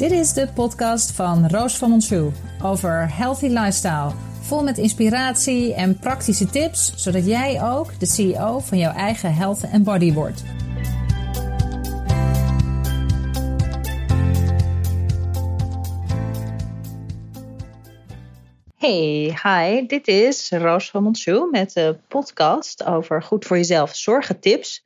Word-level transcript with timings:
Dit 0.00 0.10
is 0.10 0.32
de 0.32 0.48
podcast 0.54 1.12
van 1.12 1.48
Roos 1.48 1.76
van 1.76 1.90
Monsou 1.90 2.32
over 2.62 3.16
healthy 3.16 3.46
lifestyle. 3.46 4.12
Vol 4.40 4.62
met 4.62 4.78
inspiratie 4.78 5.74
en 5.74 5.98
praktische 5.98 6.46
tips, 6.46 6.92
zodat 6.96 7.26
jij 7.26 7.62
ook 7.62 7.98
de 7.98 8.06
CEO 8.06 8.58
van 8.58 8.78
jouw 8.78 8.92
eigen 8.92 9.34
health 9.34 9.62
en 9.62 9.82
body 9.82 10.12
wordt. 10.12 10.42
Hey, 18.76 19.38
hi, 19.42 19.86
dit 19.86 20.08
is 20.08 20.50
Roos 20.50 20.90
van 20.90 21.02
Monsou 21.02 21.50
met 21.50 21.72
de 21.72 21.96
podcast 22.08 22.84
over 22.84 23.22
goed 23.22 23.44
voor 23.44 23.56
jezelf 23.56 23.96
zorgen 23.96 24.40
tips. 24.40 24.84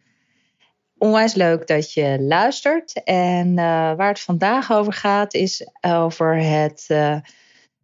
Onwijs 0.98 1.34
leuk 1.34 1.66
dat 1.66 1.92
je 1.92 2.16
luistert. 2.20 3.02
En 3.02 3.48
uh, 3.48 3.56
waar 3.94 4.08
het 4.08 4.20
vandaag 4.20 4.72
over 4.72 4.92
gaat, 4.92 5.34
is 5.34 5.68
over 5.80 6.36
het, 6.36 6.84
uh, 6.88 7.16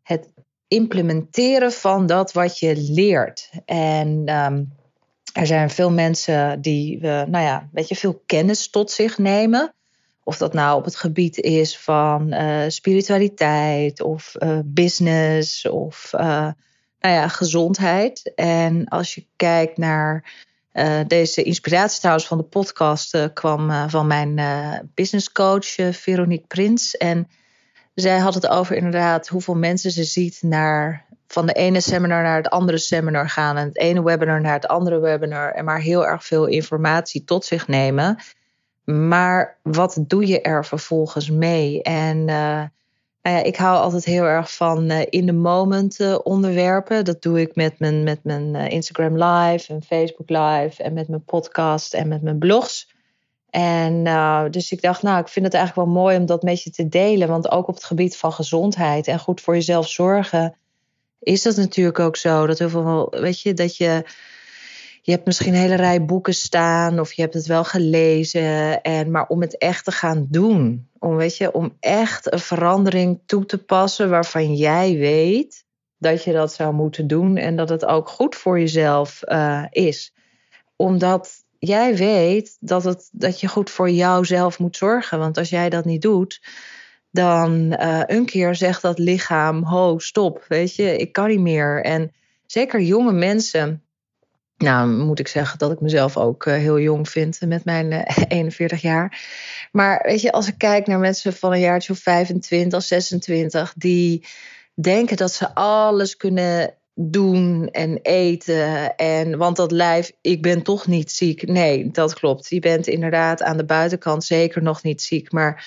het 0.02 0.32
implementeren 0.68 1.72
van 1.72 2.06
dat 2.06 2.32
wat 2.32 2.58
je 2.58 2.76
leert. 2.76 3.50
En 3.64 4.28
um, 4.28 4.72
er 5.32 5.46
zijn 5.46 5.70
veel 5.70 5.90
mensen 5.90 6.60
die, 6.60 6.96
uh, 6.96 7.02
nou 7.02 7.44
ja, 7.44 7.68
weet 7.72 7.88
je, 7.88 7.96
veel 7.96 8.22
kennis 8.26 8.70
tot 8.70 8.90
zich 8.90 9.18
nemen. 9.18 9.74
Of 10.24 10.36
dat 10.36 10.52
nou 10.52 10.78
op 10.78 10.84
het 10.84 10.96
gebied 10.96 11.38
is 11.38 11.78
van 11.78 12.34
spiritualiteit 12.68 14.00
of 14.02 14.34
business 14.64 15.68
of 15.68 16.08
nou 17.00 17.14
ja, 17.14 17.28
gezondheid. 17.28 18.32
En 18.34 18.88
als 18.88 19.14
je 19.14 19.26
kijkt 19.36 19.76
naar 19.76 20.32
uh, 20.72 21.00
deze 21.06 21.42
inspiratie 21.42 21.98
trouwens 21.98 22.26
van 22.26 22.38
de 22.38 22.44
podcast 22.44 23.14
uh, 23.14 23.24
kwam 23.34 23.70
uh, 23.70 23.84
van 23.88 24.06
mijn 24.06 24.40
business 24.94 25.32
coach 25.32 25.66
Veronique 25.90 26.46
Prins. 26.46 26.96
En 26.96 27.28
zij 27.94 28.18
had 28.18 28.34
het 28.34 28.48
over 28.48 28.76
inderdaad 28.76 29.28
hoeveel 29.28 29.54
mensen 29.54 29.90
ze 29.90 30.04
ziet 30.04 30.38
naar 30.42 31.06
van 31.26 31.46
de 31.46 31.52
ene 31.52 31.80
seminar 31.80 32.22
naar 32.22 32.36
het 32.36 32.50
andere 32.50 32.78
seminar 32.78 33.28
gaan. 33.28 33.56
En 33.56 33.66
het 33.66 33.78
ene 33.78 34.02
webinar 34.02 34.40
naar 34.40 34.52
het 34.52 34.68
andere 34.68 34.98
webinar. 34.98 35.50
En 35.50 35.64
maar 35.64 35.80
heel 35.80 36.06
erg 36.06 36.24
veel 36.24 36.46
informatie 36.46 37.24
tot 37.24 37.44
zich 37.44 37.68
nemen. 37.68 38.18
Maar 38.84 39.58
wat 39.62 39.98
doe 40.06 40.26
je 40.26 40.40
er 40.40 40.64
vervolgens 40.64 41.30
mee? 41.30 41.82
En 41.82 42.28
nou 43.22 43.36
ja, 43.36 43.42
ik 43.42 43.56
hou 43.56 43.78
altijd 43.78 44.04
heel 44.04 44.24
erg 44.24 44.54
van 44.54 44.90
uh, 44.90 45.00
in 45.08 45.26
the 45.26 45.32
moment 45.32 46.00
uh, 46.00 46.18
onderwerpen. 46.22 47.04
Dat 47.04 47.22
doe 47.22 47.40
ik 47.40 47.54
met 47.54 47.78
mijn, 47.78 48.02
met 48.02 48.24
mijn 48.24 48.54
uh, 48.54 48.68
Instagram 48.68 49.22
live 49.22 49.72
en 49.72 49.82
Facebook 49.82 50.28
live 50.28 50.82
en 50.82 50.92
met 50.92 51.08
mijn 51.08 51.24
podcast 51.24 51.94
en 51.94 52.08
met 52.08 52.22
mijn 52.22 52.38
blogs. 52.38 52.88
En 53.50 54.04
dus 54.50 54.72
ik 54.72 54.82
dacht, 54.82 55.02
nou, 55.02 55.20
ik 55.20 55.28
vind 55.28 55.44
het 55.44 55.54
eigenlijk 55.54 55.86
wel 55.86 56.02
mooi 56.02 56.16
om 56.16 56.26
dat 56.26 56.42
met 56.42 56.62
je 56.62 56.70
te 56.70 56.88
delen. 56.88 57.28
Want 57.28 57.50
ook 57.50 57.68
op 57.68 57.74
het 57.74 57.84
gebied 57.84 58.16
van 58.16 58.32
gezondheid 58.32 59.06
en 59.06 59.18
goed 59.18 59.40
voor 59.40 59.54
jezelf 59.54 59.88
zorgen, 59.88 60.56
is 61.18 61.42
dat 61.42 61.56
natuurlijk 61.56 61.98
ook 61.98 62.16
zo. 62.16 62.46
Dat 62.46 62.58
heel 62.58 62.68
veel, 62.68 63.08
weet 63.10 63.40
je, 63.40 63.54
dat 63.54 63.76
je 63.76 64.04
je 65.10 65.16
hebt 65.16 65.28
misschien 65.28 65.54
een 65.54 65.60
hele 65.60 65.74
rij 65.74 66.04
boeken 66.04 66.34
staan 66.34 67.00
of 67.00 67.12
je 67.12 67.22
hebt 67.22 67.34
het 67.34 67.46
wel 67.46 67.64
gelezen. 67.64 68.82
En, 68.82 69.10
maar 69.10 69.26
om 69.26 69.40
het 69.40 69.58
echt 69.58 69.84
te 69.84 69.92
gaan 69.92 70.26
doen, 70.28 70.88
om, 70.98 71.16
weet 71.16 71.36
je, 71.36 71.52
om 71.52 71.76
echt 71.80 72.32
een 72.32 72.38
verandering 72.38 73.20
toe 73.26 73.46
te 73.46 73.58
passen 73.58 74.10
waarvan 74.10 74.54
jij 74.54 74.96
weet 74.96 75.64
dat 75.98 76.24
je 76.24 76.32
dat 76.32 76.52
zou 76.52 76.74
moeten 76.74 77.06
doen 77.06 77.36
en 77.36 77.56
dat 77.56 77.68
het 77.68 77.84
ook 77.84 78.08
goed 78.08 78.36
voor 78.36 78.58
jezelf 78.58 79.20
uh, 79.24 79.64
is. 79.70 80.14
Omdat 80.76 81.30
jij 81.58 81.96
weet 81.96 82.56
dat, 82.60 82.84
het, 82.84 83.08
dat 83.12 83.40
je 83.40 83.48
goed 83.48 83.70
voor 83.70 83.90
jouzelf 83.90 84.58
moet 84.58 84.76
zorgen. 84.76 85.18
Want 85.18 85.38
als 85.38 85.48
jij 85.48 85.70
dat 85.70 85.84
niet 85.84 86.02
doet, 86.02 86.42
dan 87.10 87.76
uh, 87.80 88.02
een 88.06 88.26
keer 88.26 88.54
zegt 88.54 88.82
dat 88.82 88.98
lichaam: 88.98 89.62
ho, 89.62 89.98
stop, 89.98 90.44
weet 90.48 90.74
je, 90.74 90.96
ik 90.96 91.12
kan 91.12 91.28
niet 91.28 91.40
meer. 91.40 91.84
En 91.84 92.12
zeker 92.46 92.80
jonge 92.80 93.12
mensen 93.12 93.84
nou, 94.60 94.88
moet 94.88 95.18
ik 95.18 95.28
zeggen 95.28 95.58
dat 95.58 95.70
ik 95.70 95.80
mezelf 95.80 96.16
ook 96.16 96.46
uh, 96.46 96.54
heel 96.54 96.80
jong 96.80 97.08
vind 97.08 97.40
met 97.46 97.64
mijn 97.64 97.92
uh, 97.92 98.02
41 98.28 98.80
jaar. 98.80 99.28
Maar 99.72 100.02
weet 100.06 100.20
je, 100.20 100.32
als 100.32 100.48
ik 100.48 100.58
kijk 100.58 100.86
naar 100.86 100.98
mensen 100.98 101.32
van 101.32 101.52
een 101.52 101.60
jaartje 101.60 101.92
of 101.92 101.98
25, 101.98 102.82
26, 102.82 103.72
die 103.76 104.26
denken 104.74 105.16
dat 105.16 105.32
ze 105.32 105.54
alles 105.54 106.16
kunnen 106.16 106.74
doen 106.94 107.68
en 107.70 107.98
eten. 108.02 108.96
En, 108.96 109.38
want 109.38 109.56
dat 109.56 109.70
lijf, 109.72 110.12
ik 110.20 110.42
ben 110.42 110.62
toch 110.62 110.86
niet 110.86 111.10
ziek. 111.10 111.46
Nee, 111.46 111.90
dat 111.90 112.14
klopt. 112.14 112.48
Je 112.48 112.60
bent 112.60 112.86
inderdaad 112.86 113.42
aan 113.42 113.56
de 113.56 113.64
buitenkant 113.64 114.24
zeker 114.24 114.62
nog 114.62 114.82
niet 114.82 115.02
ziek. 115.02 115.32
Maar 115.32 115.66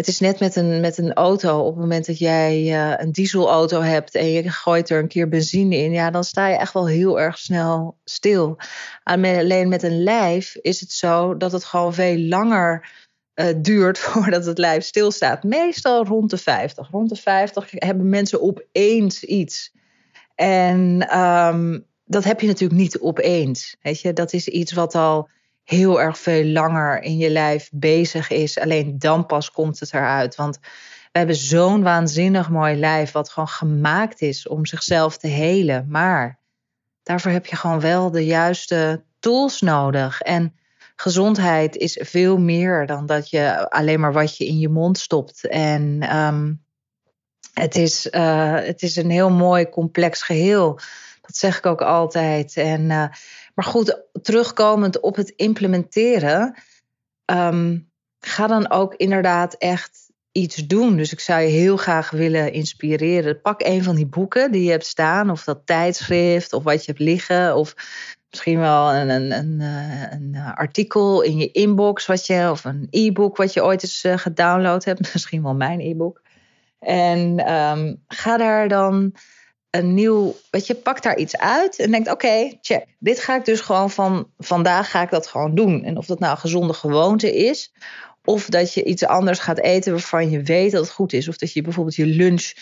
het 0.00 0.08
is 0.08 0.20
net 0.20 0.40
met 0.40 0.56
een, 0.56 0.80
met 0.80 0.98
een 0.98 1.12
auto. 1.12 1.58
Op 1.58 1.66
het 1.66 1.80
moment 1.80 2.06
dat 2.06 2.18
jij 2.18 2.62
uh, 2.62 2.92
een 2.96 3.12
dieselauto 3.12 3.80
hebt 3.80 4.14
en 4.14 4.26
je 4.26 4.50
gooit 4.50 4.90
er 4.90 4.98
een 4.98 5.08
keer 5.08 5.28
benzine 5.28 5.76
in, 5.76 5.92
ja, 5.92 6.10
dan 6.10 6.24
sta 6.24 6.48
je 6.48 6.56
echt 6.56 6.72
wel 6.72 6.88
heel 6.88 7.20
erg 7.20 7.38
snel 7.38 7.96
stil. 8.04 8.56
Alleen 9.02 9.68
met 9.68 9.82
een 9.82 10.02
lijf 10.02 10.56
is 10.56 10.80
het 10.80 10.92
zo 10.92 11.36
dat 11.36 11.52
het 11.52 11.64
gewoon 11.64 11.94
veel 11.94 12.18
langer 12.18 12.88
uh, 13.34 13.46
duurt 13.56 13.98
voordat 14.08 14.44
het 14.44 14.58
lijf 14.58 14.84
stilstaat. 14.84 15.42
Meestal 15.42 16.04
rond 16.04 16.30
de 16.30 16.38
50. 16.38 16.90
Rond 16.90 17.08
de 17.08 17.16
50 17.16 17.70
hebben 17.70 18.08
mensen 18.08 18.42
opeens 18.42 19.24
iets. 19.24 19.72
En 20.34 21.18
um, 21.18 21.86
dat 22.04 22.24
heb 22.24 22.40
je 22.40 22.46
natuurlijk 22.46 22.80
niet 22.80 22.98
opeens. 22.98 23.76
Weet 23.80 24.00
je, 24.00 24.12
dat 24.12 24.32
is 24.32 24.48
iets 24.48 24.72
wat 24.72 24.94
al 24.94 25.28
heel 25.70 26.00
erg 26.00 26.18
veel 26.18 26.44
langer 26.44 27.02
in 27.02 27.16
je 27.16 27.30
lijf 27.30 27.68
bezig 27.72 28.30
is. 28.30 28.58
Alleen 28.58 28.98
dan 28.98 29.26
pas 29.26 29.50
komt 29.50 29.80
het 29.80 29.94
eruit. 29.94 30.34
Want 30.34 30.58
we 31.12 31.18
hebben 31.18 31.36
zo'n 31.36 31.82
waanzinnig 31.82 32.50
mooi 32.50 32.76
lijf, 32.76 33.12
wat 33.12 33.30
gewoon 33.30 33.48
gemaakt 33.48 34.20
is 34.20 34.48
om 34.48 34.66
zichzelf 34.66 35.16
te 35.18 35.26
helen. 35.26 35.86
Maar 35.88 36.38
daarvoor 37.02 37.30
heb 37.30 37.46
je 37.46 37.56
gewoon 37.56 37.80
wel 37.80 38.10
de 38.10 38.24
juiste 38.24 39.04
tools 39.18 39.60
nodig. 39.60 40.20
En 40.20 40.54
gezondheid 40.96 41.76
is 41.76 41.98
veel 42.02 42.38
meer 42.38 42.86
dan 42.86 43.06
dat 43.06 43.30
je 43.30 43.70
alleen 43.70 44.00
maar 44.00 44.12
wat 44.12 44.36
je 44.36 44.46
in 44.46 44.58
je 44.58 44.68
mond 44.68 44.98
stopt. 44.98 45.46
En 45.46 46.16
um, 46.16 46.64
het, 47.54 47.76
is, 47.76 48.06
uh, 48.10 48.54
het 48.54 48.82
is 48.82 48.96
een 48.96 49.10
heel 49.10 49.30
mooi 49.30 49.68
complex 49.68 50.22
geheel. 50.22 50.80
Dat 51.22 51.36
zeg 51.36 51.58
ik 51.58 51.66
ook 51.66 51.82
altijd. 51.82 52.56
En 52.56 52.80
uh, 52.80 53.04
maar 53.60 53.68
goed, 53.68 54.02
terugkomend 54.22 55.00
op 55.00 55.16
het 55.16 55.32
implementeren, 55.36 56.54
um, 57.24 57.90
ga 58.18 58.46
dan 58.46 58.70
ook 58.70 58.94
inderdaad 58.94 59.54
echt 59.54 60.10
iets 60.32 60.56
doen. 60.56 60.96
Dus 60.96 61.12
ik 61.12 61.20
zou 61.20 61.40
je 61.40 61.48
heel 61.48 61.76
graag 61.76 62.10
willen 62.10 62.52
inspireren. 62.52 63.40
Pak 63.40 63.62
een 63.62 63.82
van 63.82 63.94
die 63.94 64.06
boeken 64.06 64.52
die 64.52 64.62
je 64.62 64.70
hebt 64.70 64.86
staan, 64.86 65.30
of 65.30 65.44
dat 65.44 65.60
tijdschrift, 65.64 66.52
of 66.52 66.62
wat 66.62 66.84
je 66.84 66.90
hebt 66.90 67.04
liggen, 67.04 67.56
of 67.56 67.74
misschien 68.30 68.58
wel 68.58 68.94
een, 68.94 69.08
een, 69.08 69.32
een, 69.32 69.60
eh, 69.60 70.12
een 70.12 70.36
artikel 70.54 71.22
in 71.22 71.36
je 71.36 71.50
inbox, 71.50 72.06
wat 72.06 72.26
je, 72.26 72.48
of 72.50 72.64
een 72.64 72.86
e-book 72.90 73.36
wat 73.36 73.52
je 73.52 73.64
ooit 73.64 73.82
eens 73.82 74.04
uh, 74.04 74.16
gedownload 74.16 74.84
hebt, 74.84 75.12
misschien 75.12 75.42
wel 75.42 75.54
mijn 75.54 75.80
e-book. 75.80 76.22
En 76.78 77.52
um, 77.52 78.04
ga 78.08 78.36
daar 78.36 78.68
dan 78.68 79.14
een 79.70 79.94
nieuw, 79.94 80.36
weet 80.50 80.66
je, 80.66 80.74
pak 80.74 81.02
daar 81.02 81.16
iets 81.18 81.36
uit 81.36 81.78
en 81.78 81.90
denkt: 81.90 82.10
oké, 82.10 82.52
check. 82.60 82.84
Dit 82.98 83.20
ga 83.20 83.36
ik 83.36 83.44
dus 83.44 83.60
gewoon 83.60 83.90
van 83.90 84.30
vandaag 84.38 84.90
ga 84.90 85.02
ik 85.02 85.10
dat 85.10 85.26
gewoon 85.26 85.54
doen. 85.54 85.84
En 85.84 85.96
of 85.96 86.06
dat 86.06 86.18
nou 86.18 86.32
een 86.32 86.38
gezonde 86.38 86.72
gewoonte 86.72 87.36
is, 87.36 87.72
of 88.24 88.46
dat 88.46 88.74
je 88.74 88.84
iets 88.84 89.04
anders 89.04 89.38
gaat 89.38 89.58
eten 89.58 89.92
waarvan 89.92 90.30
je 90.30 90.42
weet 90.42 90.72
dat 90.72 90.82
het 90.82 90.92
goed 90.92 91.12
is, 91.12 91.28
of 91.28 91.36
dat 91.36 91.52
je 91.52 91.62
bijvoorbeeld 91.62 91.96
je 91.96 92.06
lunch 92.06 92.52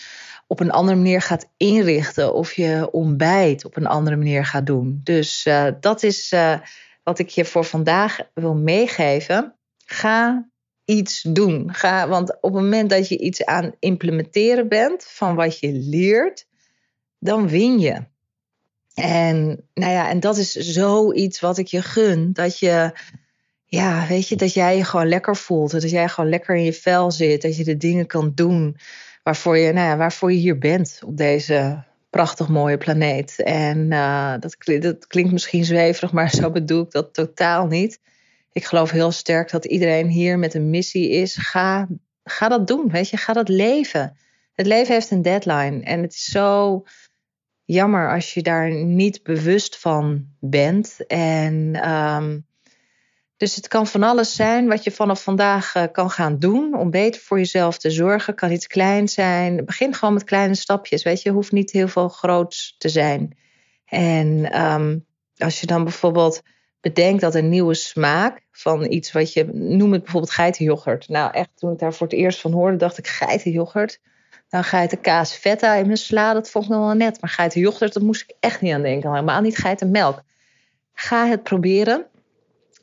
op 0.47 0.59
een 0.59 0.71
andere 0.71 0.97
manier 0.97 1.21
gaat 1.21 1.49
inrichten, 1.57 2.33
of 2.33 2.53
je 2.53 2.89
ontbijt 2.91 3.65
op 3.65 3.77
een 3.77 3.87
andere 3.87 4.15
manier 4.15 4.45
gaat 4.45 4.65
doen. 4.65 5.01
Dus 5.03 5.45
uh, 5.45 5.67
dat 5.79 6.03
is 6.03 6.31
uh, 6.31 6.59
wat 7.03 7.19
ik 7.19 7.29
je 7.29 7.45
voor 7.45 7.65
vandaag 7.65 8.19
wil 8.33 8.55
meegeven. 8.55 9.55
Ga 9.85 10.49
iets 10.85 11.21
doen. 11.21 11.73
Ga, 11.73 12.07
want 12.07 12.37
op 12.41 12.53
het 12.53 12.63
moment 12.63 12.89
dat 12.89 13.07
je 13.07 13.17
iets 13.17 13.45
aan 13.45 13.75
implementeren 13.79 14.67
bent 14.67 15.03
van 15.03 15.35
wat 15.35 15.59
je 15.59 15.71
leert, 15.71 16.47
dan 17.19 17.47
win 17.47 17.79
je. 17.79 18.03
En, 18.93 19.67
nou 19.73 19.91
ja, 19.91 20.09
en 20.09 20.19
dat 20.19 20.37
is 20.37 20.51
zoiets 20.51 21.39
wat 21.39 21.57
ik 21.57 21.67
je 21.67 21.81
gun. 21.81 22.33
Dat 22.33 22.59
je, 22.59 22.91
ja, 23.65 24.07
weet 24.07 24.27
je, 24.27 24.35
dat 24.35 24.53
jij 24.53 24.77
je 24.77 24.83
gewoon 24.83 25.07
lekker 25.07 25.35
voelt. 25.35 25.71
Dat 25.71 25.89
jij 25.89 26.09
gewoon 26.09 26.29
lekker 26.29 26.55
in 26.55 26.63
je 26.63 26.73
vel 26.73 27.11
zit. 27.11 27.41
Dat 27.41 27.57
je 27.57 27.63
de 27.63 27.77
dingen 27.77 28.07
kan 28.07 28.31
doen 28.35 28.77
waarvoor 29.23 29.57
je, 29.57 29.73
nou 29.73 29.87
ja, 29.87 29.97
waarvoor 29.97 30.31
je 30.31 30.37
hier 30.37 30.57
bent 30.57 30.99
op 31.05 31.17
deze 31.17 31.83
prachtig 32.09 32.47
mooie 32.47 32.77
planeet. 32.77 33.41
En 33.43 33.91
uh, 33.91 34.33
dat, 34.39 34.81
dat 34.81 35.07
klinkt 35.07 35.31
misschien 35.31 35.65
zweverig, 35.65 36.11
maar 36.11 36.29
zo 36.41 36.51
bedoel 36.51 36.83
ik 36.83 36.91
dat 36.91 37.13
totaal 37.13 37.67
niet. 37.67 37.99
Ik 38.51 38.65
geloof 38.65 38.91
heel 38.91 39.11
sterk 39.11 39.51
dat 39.51 39.65
iedereen 39.65 40.07
hier 40.07 40.39
met 40.39 40.53
een 40.53 40.69
missie 40.69 41.09
is. 41.09 41.35
Ga, 41.35 41.87
ga 42.23 42.47
dat 42.47 42.67
doen, 42.67 42.89
weet 42.89 43.09
je, 43.09 43.17
ga 43.17 43.33
dat 43.33 43.49
leven. 43.49 44.17
Het 44.53 44.67
leven 44.67 44.93
heeft 44.93 45.11
een 45.11 45.21
deadline 45.21 45.83
en 45.83 46.01
het 46.01 46.13
is 46.13 46.23
zo 46.23 46.83
jammer 47.73 48.13
als 48.13 48.33
je 48.33 48.41
daar 48.41 48.71
niet 48.71 49.23
bewust 49.23 49.79
van 49.79 50.25
bent. 50.39 51.05
En 51.07 51.89
um, 51.89 52.45
Dus 53.37 53.55
het 53.55 53.67
kan 53.67 53.87
van 53.87 54.03
alles 54.03 54.35
zijn 54.35 54.67
wat 54.67 54.83
je 54.83 54.91
vanaf 54.91 55.23
vandaag 55.23 55.75
uh, 55.75 55.83
kan 55.91 56.09
gaan 56.09 56.39
doen 56.39 56.77
om 56.77 56.89
beter 56.89 57.21
voor 57.21 57.37
jezelf 57.37 57.77
te 57.77 57.89
zorgen. 57.89 58.35
Kan 58.35 58.51
iets 58.51 58.67
kleins 58.67 59.13
zijn. 59.13 59.65
Begin 59.65 59.93
gewoon 59.93 60.13
met 60.13 60.23
kleine 60.23 60.55
stapjes. 60.55 61.03
Weet 61.03 61.21
je, 61.21 61.31
hoeft 61.31 61.51
niet 61.51 61.71
heel 61.71 61.87
veel 61.87 62.09
groots 62.09 62.75
te 62.77 62.89
zijn. 62.89 63.37
En 63.85 64.61
um, 64.61 65.05
als 65.37 65.59
je 65.59 65.65
dan 65.65 65.83
bijvoorbeeld 65.83 66.41
bedenkt 66.81 67.21
dat 67.21 67.35
een 67.35 67.49
nieuwe 67.49 67.73
smaak 67.73 68.45
van 68.51 68.91
iets 68.91 69.11
wat 69.11 69.33
je 69.33 69.45
noem 69.53 69.91
het 69.91 70.03
bijvoorbeeld 70.03 70.33
geitenyoghurt. 70.33 71.09
Nou, 71.09 71.31
echt 71.33 71.49
toen 71.55 71.71
ik 71.71 71.79
daar 71.79 71.93
voor 71.93 72.07
het 72.07 72.15
eerst 72.15 72.41
van 72.41 72.51
hoorde, 72.51 72.77
dacht 72.77 72.97
ik 72.97 73.07
geitenyoghurt. 73.07 73.99
Nou, 74.49 74.63
geitenkaas 74.63 75.33
feta 75.33 75.75
in 75.75 75.85
mijn 75.85 75.97
sla, 75.97 76.33
dat 76.33 76.49
vond 76.49 76.65
ik 76.65 76.71
nog 76.71 76.85
wel 76.85 76.95
net. 76.95 77.21
Maar 77.21 77.29
geitenyoghurt, 77.29 77.93
dat 77.93 78.03
moest 78.03 78.21
ik 78.21 78.35
echt 78.39 78.61
niet 78.61 78.73
aan 78.73 78.81
denken. 78.81 79.09
Helemaal 79.09 79.41
niet 79.41 79.57
geitenmelk. 79.57 80.21
Ga 80.93 81.27
het 81.27 81.43
proberen. 81.43 82.05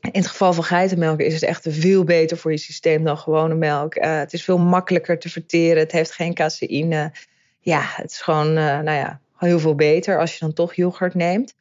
In 0.00 0.20
het 0.20 0.26
geval 0.26 0.52
van 0.52 0.64
geitenmelk 0.64 1.20
is 1.20 1.34
het 1.34 1.42
echt 1.42 1.66
veel 1.68 2.04
beter 2.04 2.36
voor 2.36 2.50
je 2.50 2.58
systeem 2.58 3.04
dan 3.04 3.18
gewone 3.18 3.54
melk. 3.54 3.96
Uh, 3.96 4.18
het 4.18 4.32
is 4.32 4.44
veel 4.44 4.58
makkelijker 4.58 5.18
te 5.18 5.28
verteren. 5.28 5.82
Het 5.82 5.92
heeft 5.92 6.12
geen 6.12 6.34
caseïne. 6.34 7.12
Ja, 7.60 7.80
het 7.84 8.10
is 8.10 8.20
gewoon, 8.20 8.48
uh, 8.48 8.54
nou 8.54 8.90
ja, 8.90 9.20
heel 9.36 9.58
veel 9.58 9.74
beter 9.74 10.18
als 10.18 10.32
je 10.32 10.38
dan 10.38 10.52
toch 10.52 10.74
yoghurt 10.74 11.14
neemt. 11.14 11.54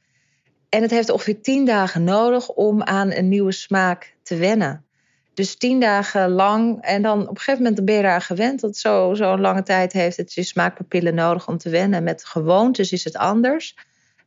En 0.70 0.82
het 0.82 0.92
heeft 0.92 1.10
ongeveer 1.10 1.42
tien 1.42 1.66
dagen 1.66 2.04
nodig 2.04 2.50
om 2.50 2.84
aan 2.84 3.12
een 3.12 3.30
nieuwe 3.30 3.52
smaak 3.52 4.16
te 4.24 4.36
wennen. 4.36 4.86
Dus 5.36 5.56
tien 5.56 5.80
dagen 5.80 6.30
lang. 6.30 6.82
En 6.82 7.02
dan 7.02 7.22
op 7.22 7.30
een 7.30 7.38
gegeven 7.38 7.64
moment 7.64 7.86
ben 7.86 7.96
je 7.96 8.02
daar 8.02 8.22
gewend. 8.22 8.62
Dat 8.62 8.78
zo'n 8.78 9.16
zo 9.16 9.38
lange 9.38 9.64
tijd 9.64 9.94
heeft 9.94 10.18
het 10.18 10.34
je 10.34 10.44
smaakpapillen 10.44 11.16
nodig 11.16 11.48
om 11.48 11.58
te 11.58 11.70
wennen. 11.70 12.04
Met 12.04 12.26
gewoontes 12.26 12.92
is 12.92 13.04
het 13.04 13.18
anders. 13.18 13.76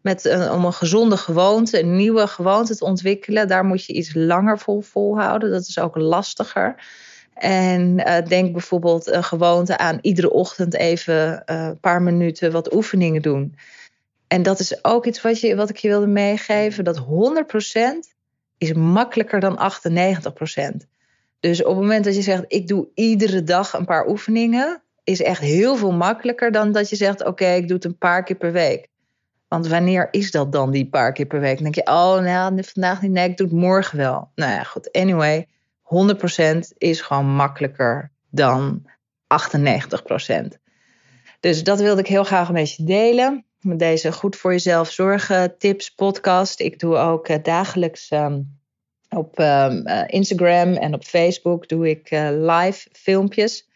Met 0.01 0.25
een, 0.25 0.51
om 0.51 0.65
een 0.65 0.73
gezonde 0.73 1.17
gewoonte, 1.17 1.81
een 1.81 1.97
nieuwe 1.97 2.27
gewoonte 2.27 2.77
te 2.77 2.85
ontwikkelen, 2.85 3.49
daar 3.49 3.65
moet 3.65 3.85
je 3.85 3.93
iets 3.93 4.15
langer 4.15 4.59
vol 4.59 4.81
volhouden. 4.81 5.51
Dat 5.51 5.67
is 5.69 5.79
ook 5.79 5.97
lastiger. 5.97 6.75
En 7.35 7.99
uh, 7.99 8.27
denk 8.27 8.53
bijvoorbeeld 8.53 9.07
een 9.07 9.25
gewoonte 9.25 9.79
aan 9.79 9.99
iedere 10.01 10.31
ochtend 10.31 10.75
even 10.75 11.43
uh, 11.47 11.65
een 11.65 11.81
paar 11.81 12.03
minuten 12.03 12.53
wat 12.53 12.75
oefeningen 12.75 13.23
doen. 13.23 13.57
En 14.27 14.43
dat 14.43 14.61
is 14.61 14.85
ook 14.85 15.07
iets 15.07 15.21
wat, 15.21 15.41
je, 15.41 15.57
wat 15.57 15.71
ik 15.71 15.77
je 15.77 15.89
wilde 15.89 16.07
meegeven. 16.07 16.85
Dat 16.85 16.99
100% 16.99 17.03
is 18.59 18.73
makkelijker 18.73 19.41
dan 19.41 19.73
98%. 20.83 20.98
Dus 21.41 21.65
op 21.65 21.75
het 21.75 21.81
moment 21.81 22.05
dat 22.05 22.15
je 22.15 22.23
zegt, 22.23 22.45
ik 22.47 22.69
doe 22.69 22.89
iedere 22.95 23.43
dag 23.43 23.73
een 23.73 23.85
paar 23.85 24.09
oefeningen, 24.09 24.83
is 25.05 25.23
echt 25.23 25.41
heel 25.41 25.77
veel 25.77 25.93
makkelijker 25.93 26.53
dan 26.53 26.73
dat 26.73 26.91
je 26.91 26.97
zegt, 26.97 27.25
oké, 27.25 27.47
ik 27.47 27.67
doe 27.67 27.77
het 27.77 27.85
een 27.85 27.99
paar 27.99 28.23
keer 28.23 28.37
per 28.37 28.53
week. 28.53 28.89
Want 29.49 29.67
wanneer 29.67 30.09
is 30.11 30.31
dat 30.31 30.53
dan, 30.53 30.71
die 30.71 30.89
paar 30.89 31.13
keer 31.13 31.27
per 31.27 31.41
week? 31.41 31.55
Dan 31.55 31.63
denk 31.63 31.75
je, 31.75 31.93
oh, 31.93 32.21
nou, 32.21 32.65
vandaag 32.65 33.03
niet, 33.03 33.11
nee, 33.11 33.29
ik 33.29 33.37
doe 33.37 33.47
het 33.47 33.57
morgen 33.57 33.99
wel. 33.99 34.31
Nou 34.35 34.53
ja, 34.53 34.63
goed, 34.63 34.93
anyway, 34.93 35.47
100% 35.83 36.59
is 36.79 37.01
gewoon 37.01 37.27
makkelijker 37.27 38.11
dan 38.31 38.87
98%. 39.29 40.59
Dus 41.41 41.65
dat 41.65 41.81
wilde 41.81 42.01
ik 42.01 42.07
heel 42.07 42.25
graag 42.25 42.53
met 42.53 42.75
je 42.75 42.85
delen. 42.85 43.45
Met 43.61 43.79
deze 43.79 44.13
Goed 44.13 44.37
voor 44.37 44.53
Jezelf 44.53 44.91
Zorgen 44.91 45.59
tips 45.59 45.91
podcast. 45.91 46.61
Ik 46.61 46.79
doe 46.79 46.97
ook 46.97 47.29
uh, 47.29 47.37
dagelijks 47.43 48.11
um, 48.11 48.58
op 49.09 49.39
um, 49.39 49.87
uh, 49.87 50.03
Instagram 50.07 50.75
en 50.75 50.95
op 50.95 51.05
Facebook 51.05 51.69
doe 51.69 51.89
ik 51.89 52.11
uh, 52.11 52.29
live 52.31 52.89
filmpjes. 52.93 53.69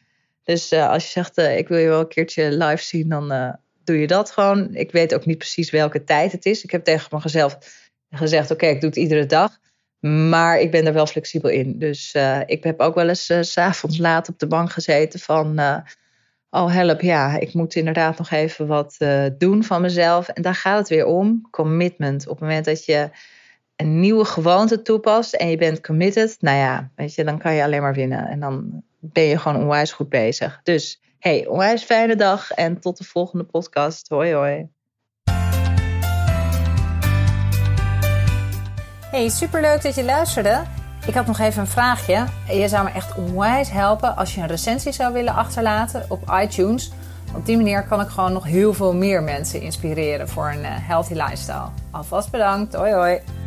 Dus 0.44 0.73
als 0.73 1.05
je 1.05 1.11
zegt, 1.11 1.37
ik 1.37 1.69
wil 1.69 1.79
je 1.79 1.88
wel 1.88 2.00
een 2.00 2.08
keertje 2.08 2.50
live 2.50 2.82
zien, 2.82 3.08
dan 3.08 3.56
doe 3.84 3.99
je 3.99 4.06
dat 4.06 4.31
gewoon. 4.31 4.75
Ik 4.75 4.93
weet 4.93 5.14
ook 5.14 5.26
niet 5.26 5.38
precies 5.38 5.70
welke 5.70 6.05
tijd 6.05 6.32
het 6.32 6.46
is. 6.46 6.64
Ik 6.64 6.70
heb 6.70 6.84
tegen 6.84 7.20
mezelf 7.23 7.58
gezegd, 8.11 8.50
oké, 8.50 8.67
ik 8.67 8.81
doe 8.81 8.88
het 8.88 8.99
iedere 8.99 9.26
dag. 9.26 9.58
Maar 10.00 10.61
ik 10.61 10.70
ben 10.70 10.87
er 10.87 10.93
wel 10.93 11.06
flexibel 11.06 11.50
in. 11.50 11.79
Dus 11.79 12.14
ik 12.46 12.64
heb 12.64 12.81
ook 12.81 12.94
wel 12.94 13.08
eens 13.08 13.25
s 13.25 13.52
s'avonds 13.52 13.99
laat 13.99 14.29
op 14.29 14.38
de 14.38 14.46
bank 14.46 14.70
gezeten 14.70 15.20
van 15.20 15.61
oh 16.50 16.73
help, 16.73 17.00
ja, 17.00 17.38
ik 17.38 17.55
moet 17.55 17.75
inderdaad 17.75 18.19
nog 18.19 18.31
even 18.31 18.67
wat 18.67 18.96
doen 19.38 19.64
van 19.64 19.81
mezelf. 19.81 20.29
En 20.29 20.43
daar 20.43 20.55
gaat 20.55 20.79
het 20.79 20.88
weer 20.88 21.06
om, 21.06 21.49
commitment. 21.50 22.23
Op 22.23 22.31
het 22.31 22.40
moment 22.40 22.64
dat 22.64 22.84
je 22.84 23.11
een 23.82 24.00
nieuwe 24.00 24.25
gewoonte 24.25 24.82
toepast 24.82 25.34
en 25.34 25.49
je 25.49 25.56
bent 25.56 25.81
committed, 25.81 26.37
nou 26.40 26.56
ja, 26.56 26.90
weet 26.94 27.14
je, 27.14 27.25
dan 27.25 27.38
kan 27.38 27.55
je 27.55 27.62
alleen 27.62 27.82
maar 27.82 27.94
winnen. 27.94 28.29
En 28.29 28.40
dan 28.40 28.82
ben 28.99 29.23
je 29.23 29.38
gewoon 29.38 29.62
onwijs 29.62 29.93
goed 29.93 30.08
bezig. 30.08 30.61
Dus 30.62 31.00
hey, 31.19 31.46
onwijs 31.46 31.82
fijne 31.84 32.17
dag 32.17 32.50
en 32.50 32.81
tot 32.81 32.99
de 32.99 33.05
volgende 33.05 33.44
podcast. 33.44 34.08
Hoi 34.08 34.32
hoi. 34.32 34.69
Hey, 39.11 39.29
superleuk 39.29 39.82
dat 39.82 39.94
je 39.94 40.05
luisterde. 40.05 40.62
Ik 41.06 41.14
had 41.14 41.26
nog 41.26 41.38
even 41.38 41.61
een 41.61 41.67
vraagje. 41.67 42.26
Je 42.49 42.69
zou 42.69 42.84
me 42.84 42.90
echt 42.90 43.17
onwijs 43.17 43.70
helpen 43.70 44.17
als 44.17 44.34
je 44.34 44.40
een 44.40 44.46
recensie 44.46 44.93
zou 44.93 45.12
willen 45.12 45.34
achterlaten 45.34 46.05
op 46.08 46.38
iTunes. 46.43 46.93
Op 47.34 47.46
die 47.46 47.56
manier 47.56 47.84
kan 47.84 48.00
ik 48.00 48.08
gewoon 48.08 48.32
nog 48.32 48.44
heel 48.44 48.75
veel 48.75 48.94
meer 48.94 49.23
mensen 49.23 49.61
inspireren 49.61 50.29
voor 50.29 50.50
een 50.50 50.64
eh, 50.64 50.70
healthy 50.75 51.12
lifestyle. 51.12 51.69
Alvast 51.90 52.31
bedankt. 52.31 52.75
Hoi 52.75 52.93
hoi. 52.93 53.42